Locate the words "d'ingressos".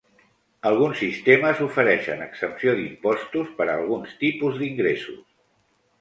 4.63-5.25